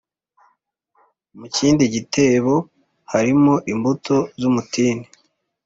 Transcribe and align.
mu 1.37 1.45
kindi 1.55 1.83
gitebo 1.95 2.53
harimo 3.11 3.53
imbuto 3.71 4.15
z’umutini 4.39 5.05